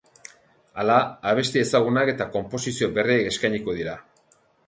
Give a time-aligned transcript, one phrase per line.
[0.83, 0.95] Hala,
[1.31, 3.97] abesti ezagunak eta konposizio berriak eskainiko dira.